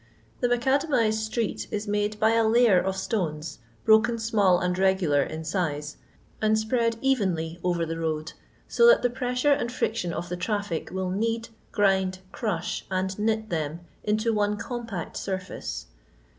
[0.39, 5.41] The maeadamiaed atreet is made by a layer of stones, broken small and xegnlar in
[5.55, 5.97] aise,
[6.41, 8.33] and spread evenly over the road,
[8.67, 13.49] so that ^ pressure and friction of the traffic will knead, grind, crush, and knit
[13.51, 15.85] them into one «ompaet surface.